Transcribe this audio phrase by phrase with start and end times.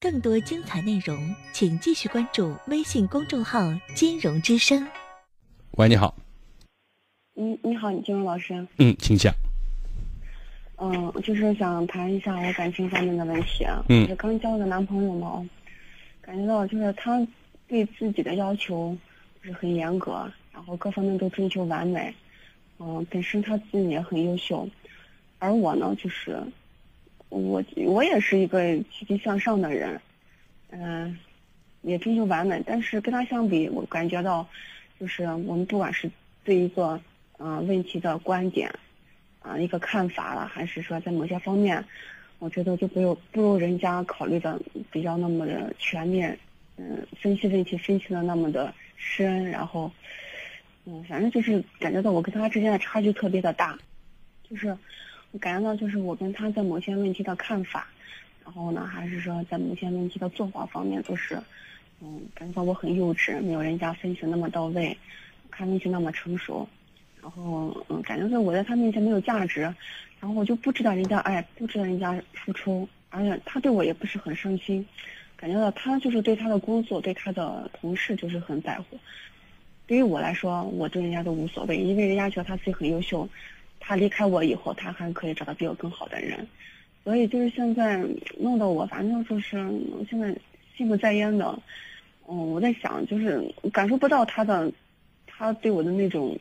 [0.00, 3.60] 更多精彩内容，请继续关注微信公众号
[3.94, 4.86] “金融之声”。
[5.72, 6.14] 喂，你好。
[7.34, 8.66] 嗯，你好，金融老师。
[8.78, 9.34] 嗯，请讲。
[10.76, 13.82] 嗯，就是想谈一下我感情方面的问题啊。
[13.88, 14.06] 嗯。
[14.08, 15.44] 我刚交的男朋友嘛，
[16.20, 17.26] 感觉到就是他
[17.66, 18.96] 对自己的要求
[19.42, 22.14] 是很严格，然后各方面都追求完美。
[22.78, 24.68] 嗯，本身他自己也很优秀，
[25.38, 26.38] 而我呢，就是
[27.28, 30.00] 我我也是一个积极向上的人，
[30.70, 31.18] 嗯，
[31.82, 32.62] 也追求完美。
[32.66, 34.46] 但是跟他相比，我感觉到，
[34.98, 36.10] 就是我们不管是
[36.44, 37.00] 对一个
[37.38, 38.70] 嗯问题的观点。
[39.40, 41.84] 啊，一个看法了，还是说在某些方面，
[42.40, 46.36] 我觉得就不如不如人家考虑的比较那么的全面，
[46.76, 49.88] 嗯，分析问题分析的那么的深，然后，
[50.84, 53.78] 嗯，反正就是感觉到我跟他之间的差距特别的大，
[54.50, 54.76] 就是
[55.38, 57.86] 感觉到就是我跟他在某些问题的看法，
[58.44, 61.38] 然后呢，还是说在某些问题的做法方面都是，
[62.00, 64.96] 嗯，感觉到我很幼稚，没有人家分析那么到位，
[65.50, 66.68] 看问题那么成熟。
[67.22, 74.86] 然后，嗯，感觉到我在他面前没有价值，然后我就不知道人家爱，不知道人家付出，而且他对我也不是很上心，
[75.36, 78.96] 感觉到他就是对他的工作，对他的同事就是很在乎。
[79.88, 83.28] 对于我来说，我对人家都无所谓，因为人家觉得他自己很优秀，
[83.86, 86.44] 他离开我以后，他还可以找到比我更好的人，
[87.04, 88.04] 所以就是现在
[88.38, 90.36] 弄得我，反正就是我现在
[90.76, 91.56] 心不在焉的。
[92.28, 93.40] 嗯，我在想，就是
[93.72, 94.72] 感受不到他的，
[95.26, 96.36] 他对我的那种。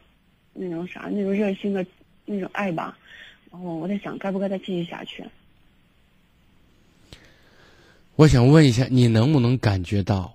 [0.57, 1.85] 那种啥，那种热心的
[2.23, 2.97] 那种爱吧，
[3.51, 5.21] 然后我在想，该不该再继续下去？
[8.15, 10.33] 我想问一下，你能不能感觉到，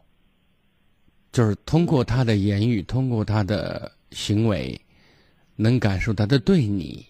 [1.33, 4.79] 就是通过他的言语，通过他的行为，
[5.57, 7.07] 能感受到他对你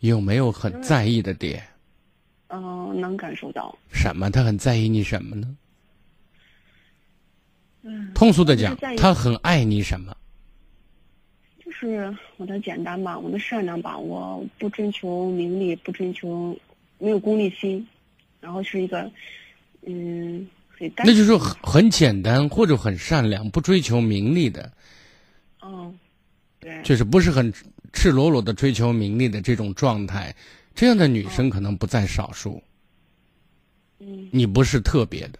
[0.00, 1.62] 有没有很在意的点？
[2.48, 3.76] 嗯，能感受到。
[3.92, 4.30] 什么？
[4.30, 5.56] 他很在意你什么呢？
[7.82, 8.12] 嗯。
[8.14, 10.16] 通俗的讲，他很爱你什么？
[11.64, 16.58] 就是我的简单吧，我的善良吧，我不追求名利，不追求，
[16.98, 17.86] 没有功利心，
[18.40, 19.10] 然后是一个，
[19.86, 20.92] 嗯，很。
[20.98, 24.70] 那就是很很简单或者很善良，不追求名利的。
[25.62, 26.09] 嗯，对。
[26.84, 27.52] 就是不是很
[27.92, 30.34] 赤裸裸的追求名利的这种状态，
[30.74, 32.62] 这样的女生可能不在少数。
[33.98, 34.28] 嗯。
[34.32, 35.38] 你不是特别的。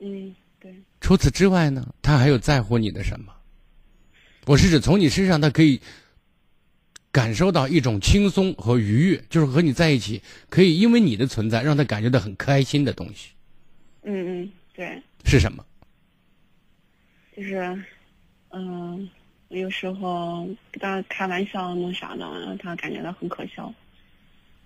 [0.00, 0.74] 嗯，对。
[1.00, 3.32] 除此之外呢，他还有在乎你的什么？
[4.46, 5.80] 我是指从你身上，他可以
[7.10, 13.30] 感受到一种轻松和愉悦，就是和你在一起，可以因为你的存在让他感觉到很开心的东西。
[14.02, 15.02] 嗯嗯，对。
[15.24, 15.64] 是什么？
[17.36, 17.84] 就是，
[18.50, 19.08] 嗯，
[19.52, 23.72] 有时候跟他开玩笑弄啥的，让他感觉到很可笑。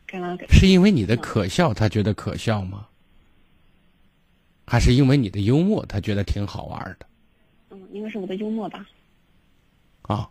[0.06, 2.86] 跟他是因为你的可笑，他觉得可笑吗？
[4.64, 7.06] 还是因为你的幽默，他觉得挺好玩的？
[7.70, 8.86] 嗯，应该是我的幽默吧。
[10.02, 10.30] 啊，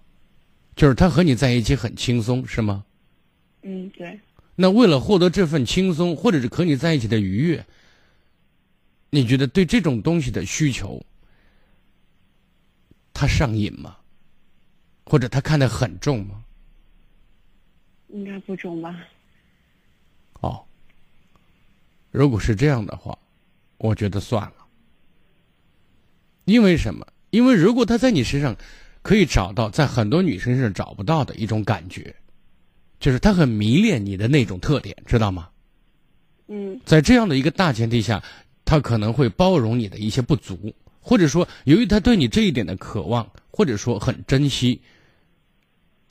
[0.75, 2.85] 就是他和你在一起很轻松，是吗？
[3.63, 4.17] 嗯，对。
[4.55, 7.66] 那为了获得这份轻松，或者是和你在一起的愉悦，
[9.09, 11.05] 你觉得对这种东西的需求，
[13.13, 13.97] 他上瘾吗？
[15.05, 16.43] 或者他看得很重吗？
[18.07, 18.95] 应该不重吧。
[20.41, 20.63] 哦，
[22.11, 23.17] 如果是这样的话，
[23.77, 24.66] 我觉得算了。
[26.45, 27.05] 因为什么？
[27.29, 28.55] 因为如果他在你身上。
[29.05, 32.16] 可以找到在很多女生身上找不到的一种感觉，
[32.99, 35.47] 就是他很迷恋你的那种特点，知道吗？
[36.47, 38.23] 嗯，在这样的一个大前提下，
[38.66, 44.81] 他可能会包容你的一些不足，或者说由于他对你这一点的渴望，或者说很珍惜，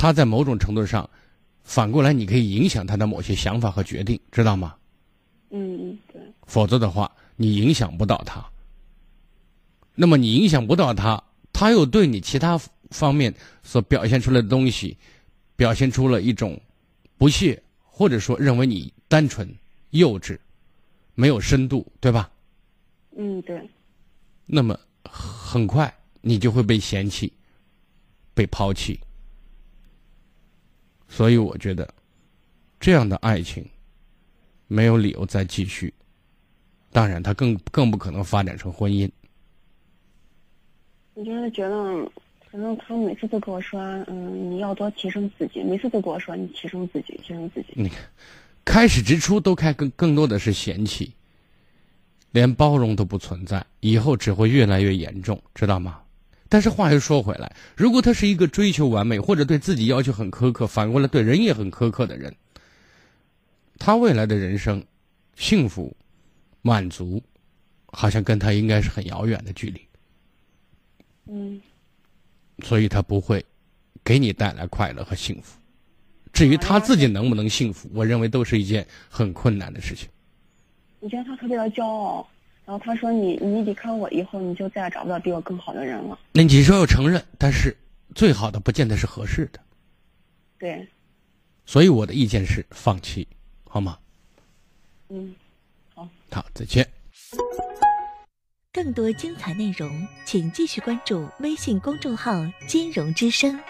[0.05, 1.09] 他在某种程度上，
[1.63, 4.75] 反过来你可以影响他的某些想法和决定，知道吗？
[5.49, 6.21] 嗯嗯，对。
[6.47, 8.45] 否则的话，你影响不到他。
[9.95, 12.61] 那么你影响不到他，他又对你其他。
[12.91, 14.97] 方面所表现出来的东西，
[15.57, 16.61] 表现出了一种
[17.17, 19.53] 不屑，或者说认为你单纯、
[19.91, 20.39] 幼稚、
[21.15, 22.31] 没有深度，对吧？
[23.17, 23.69] 嗯，对。
[24.45, 27.33] 那么很快你就会被嫌弃、
[28.35, 29.01] 被抛弃，
[31.15, 31.89] 所以我觉得
[32.81, 33.65] 这样的爱情
[34.67, 35.95] 没有理由再继续。
[36.91, 39.09] 当然，他更更不可能发展成婚姻。
[41.15, 42.11] 我就是觉得。
[42.51, 47.99] 反正他每次都跟我说：“嗯，你要多提升自己。”每次都跟我说：“你提升自己，提升自己。”你看，
[48.65, 51.13] 开始之初都开更更多的是嫌弃，
[52.31, 56.01] 连包容都不存在，以后只会越来越严重，知道吗？
[56.55, 62.33] 但是话又说回来，如果他是一个追求完美或者对自己要求很苛刻，反过来对人也很苛刻的人，
[63.77, 64.81] 他未来的人生
[65.35, 65.93] 幸福
[66.63, 67.21] 满足，
[67.87, 69.81] 好像跟他应该是很遥远的距离，
[71.27, 71.61] 嗯
[72.63, 73.45] 所以他不会
[74.05, 75.59] 给你带来快乐和幸福。
[76.33, 80.09] 至于他自己能不能幸福，我认为都是一件很困难的事情。
[81.01, 82.25] 我觉得他特别的骄傲。
[82.67, 86.19] 然后他说你你离开我以后，你就再也找不到比我更好的人了。
[86.33, 87.77] 那你说要承认，但是
[88.15, 89.61] 最好的不见得是合适的。
[90.59, 90.89] 对，
[91.67, 93.29] 所以我的意见是放弃，
[93.65, 93.99] 好吗？
[95.11, 95.35] 嗯，
[95.95, 96.89] 好，好，再见。
[98.73, 102.33] 更多精彩内容，请继续关注微信公众号
[102.67, 103.61] “金融之声”。